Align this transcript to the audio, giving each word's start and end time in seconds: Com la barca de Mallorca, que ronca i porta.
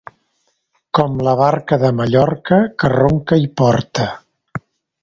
Com 0.99 1.19
la 1.27 1.35
barca 1.41 1.79
de 1.83 1.91
Mallorca, 1.99 2.61
que 2.85 2.93
ronca 2.97 3.43
i 3.45 3.49
porta. 3.63 4.11